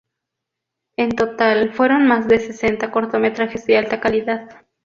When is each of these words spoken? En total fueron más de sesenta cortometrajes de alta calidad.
En 0.97 1.11
total 1.11 1.73
fueron 1.75 2.07
más 2.07 2.27
de 2.27 2.39
sesenta 2.39 2.89
cortometrajes 2.89 3.67
de 3.67 3.77
alta 3.77 3.99
calidad. 3.99 4.49